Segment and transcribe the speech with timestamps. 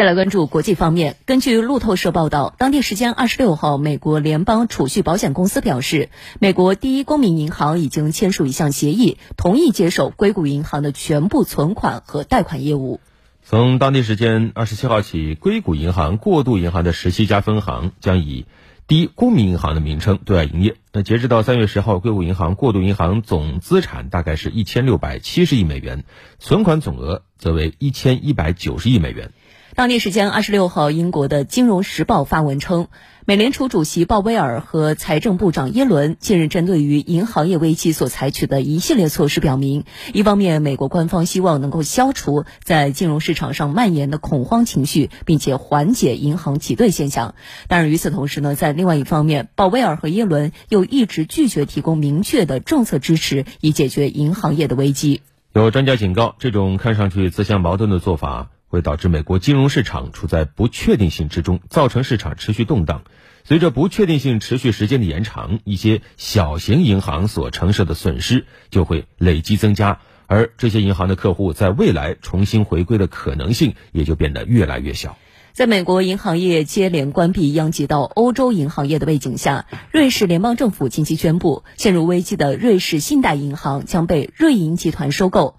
[0.00, 12.98] 再来关注国际方面，根据路透社报道，当地时间二十六号，美国联邦储蓄保险公司表示，美国第一公民银行已经签署一项协议，同意接手硅谷银行的全部存款和贷款业务。
[13.44, 18.46] 从当地时间二十七号起，硅谷银行过渡银行的十七家分行将以
[18.86, 20.76] 第一公民银行的名称对外营业。
[20.94, 26.04] 那截止到三月十号，硅谷银行过渡银行总资产大概是一千六百七十亿美元，
[26.38, 29.32] 存款总额则为一千一百九十亿美元。
[29.80, 32.88] 当地时间二十六号，英国的《金融时报》发文称，
[33.24, 47.32] 美联储主席鲍威尔和财政部长耶伦近日针对于银行业危机所采取的一系列措施表明，一方面，美国官方希望能够消除在金融市场上蔓延的恐慌情绪，并且缓解银行挤兑现象；
[47.66, 55.22] 但是与此同时呢，在另外一方面，鲍威尔和耶伦又一直拒绝提供明确的政策支持，以解决银行业的危机。
[55.54, 58.50] 有专家警告，这种看上去自相矛盾的做法。
[58.70, 63.02] 会导致美国金融市场处在不确定性之中，造成市场持续动荡。
[63.42, 75.16] 随着不确定性持续时间的延长，一些小型银行所承受的损失就会累积增加，而这些银行的客户在未来重新回归的可能性也就变得越来越小。
[75.52, 85.56] 在美国银行业接连关闭，殃及到欧洲银行业的背景下，瑞士联邦政府近期宣布，陷入危机的瑞士信贷银行将被瑞银集团收购。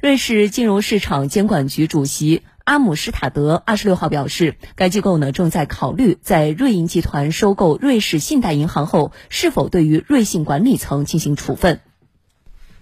[0.00, 11.80] 瑞士金融市场监管局主席阿姆施塔德二十六号表示，该机构呢正在考虑在瑞银集团收购瑞士信贷银行后，是否对于瑞信管理层进行处分。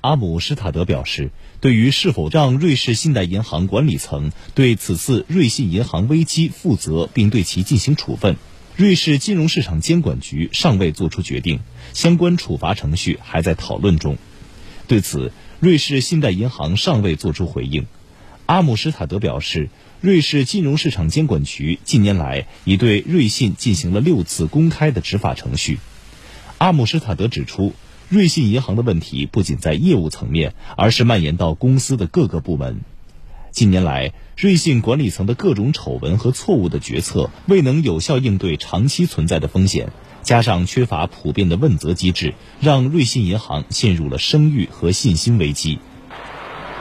[0.03, 1.31] 阿姆施塔德表示，
[1.63, 8.37] 对于是否让瑞士信贷银行管理层对此次瑞信银行危机负责并对其进行处分，
[8.77, 11.61] 瑞士金融市场监管局尚未作出决定，
[11.95, 14.19] 相关处罚程序还在讨论中。
[14.87, 17.87] 对此，瑞士信贷银行尚未作出回应。
[18.47, 19.69] 阿姆施塔德表示，
[20.01, 25.79] 瑞士金融市场监管局近年来已对瑞信进行了六次公开的执法程序。
[26.59, 27.75] 阿姆施塔德指出，
[28.09, 32.83] 瑞信银行的问题不仅在业务层面，而是蔓延到公司的各个部门。
[33.51, 39.91] 近年来，瑞信管理层的各种丑闻和错误的决策未能有效应对长期存在的风险。
[40.27, 45.79] 加上缺乏普遍的问责机制，让瑞信银行陷入了声誉和信心危机。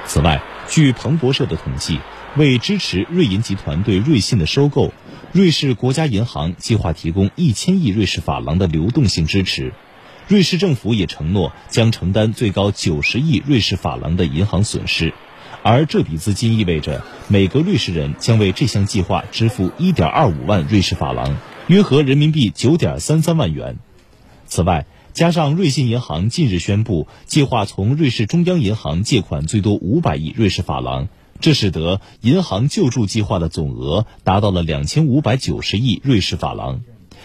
[0.08, 2.00] 此外，据彭博社的统计，
[2.36, 4.92] 为支持瑞银集团对瑞信的收购，
[5.32, 9.74] 瑞士国家银行计划提供一千亿瑞士法郎的流动性支持。
[10.28, 15.14] 瑞士政府也承诺将承担最高九十亿瑞士法郎的银行损失，
[15.62, 21.38] 而这笔资金意味着每个瑞士人将为这项计划支付一点二五万瑞士法郎。
[21.68, 23.80] 约合人民币九点三三万元。
[24.46, 31.08] 此外，加上瑞信银行近日宣布计划从瑞士中央银行借款最多五百亿瑞士法郎，
[31.40, 36.82] 这使得银行救助计划的总额达到了两千五百九十亿瑞士法郎，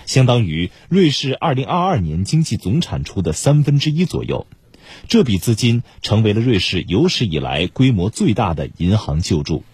[0.07, 4.47] 相当于瑞士二零二二年经济总产出的三分之一左右。
[5.07, 9.65] 这笔资金成为了瑞士有史以来规模最大的银行救助。